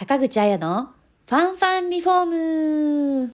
[0.00, 0.88] 坂口彩の
[1.28, 3.32] ファンファンリフォーム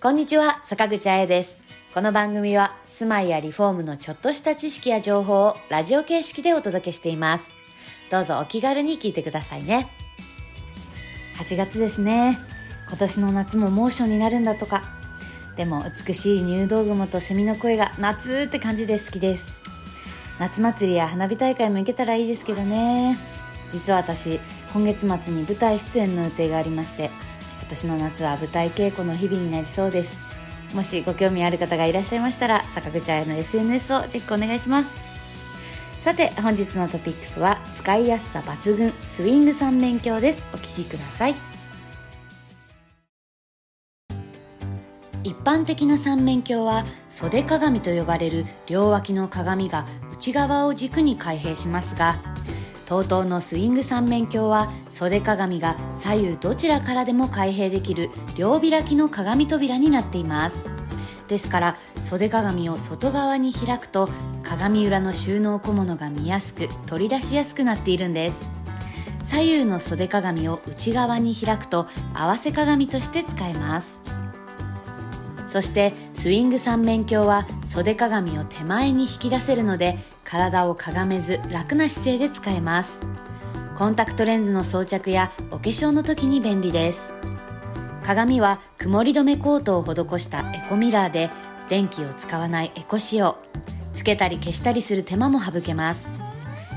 [0.00, 1.58] こんにちは、坂口彩です。
[1.92, 7.44] この番組は住まいやリフォームのちょっとした知識や情報をラジオ形式でお届けしています。
[8.10, 9.86] どうぞお気軽に聞いてくださいね。
[11.36, 12.38] 8月ですね。
[12.88, 14.82] 今年の夏も猛暑になるんだとか。
[15.58, 19.60] でも美しい入道雲とセミの声が夏って感じで好きです。
[20.38, 23.18] 夏祭りや花火大会も行けたらいいですけどね。
[23.74, 24.38] 実は私
[24.72, 27.10] 今月末に舞台出演の予定がありまして
[27.60, 30.22] 今年の夏は舞台稽古の日々になりそうです。
[30.74, 34.90] もしご興味ある方がいらっしゃいましたら坂口彩の SNS をチェックお願いします。
[36.02, 40.44] さて本日のトピックスは使いやすさ抜群スイング三面鏡です。
[40.52, 41.34] お聞きください。
[45.24, 52.16] 一般的な三面鏡は袖鏡と呼ばれる両脇の鏡が内側を軸に開閉しますが
[52.86, 60.64] TOTO のスイング三面鏡は袖鏡が左右どちらからでも開閉できる両開きの鏡扉になっています。
[61.28, 64.08] ですから袖鏡を外側に開くと
[64.42, 68.48] 鏡裏の収納小物が見やすく取り出しやすくなっているんです。
[69.26, 74.00] 左右の袖鏡を内側に開くと合わせ鏡として使えます。
[75.46, 79.98] そしてスイング三面鏡は袖鏡を手前に引き出せるので
[80.34, 83.00] 体をかがめず楽な姿勢で使えます。
[83.76, 87.14] コンタクトレンズの装着やお化粧の時に便利です。
[88.02, 91.30] 鏡は曇り止めコートを施したエコミラーで
[91.68, 93.36] 電気を使わないエコ仕様。
[93.94, 96.10] つけたり消したりする手間も省けます。